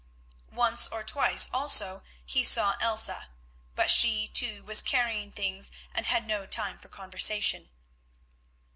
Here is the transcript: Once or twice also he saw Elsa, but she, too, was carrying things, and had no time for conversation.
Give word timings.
Once 0.55 0.87
or 0.87 1.03
twice 1.03 1.47
also 1.53 2.01
he 2.25 2.43
saw 2.43 2.75
Elsa, 2.81 3.27
but 3.75 3.91
she, 3.91 4.27
too, 4.29 4.63
was 4.63 4.81
carrying 4.81 5.31
things, 5.31 5.71
and 5.93 6.07
had 6.07 6.25
no 6.25 6.47
time 6.47 6.79
for 6.79 6.89
conversation. 6.89 7.69